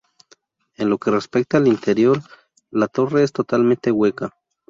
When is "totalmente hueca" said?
3.33-4.31